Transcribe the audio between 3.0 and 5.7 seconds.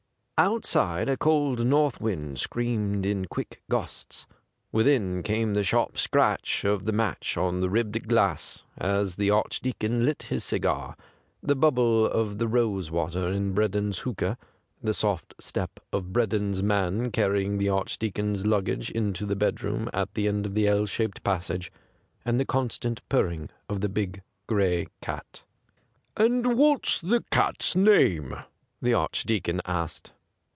in quick gusts. Within came the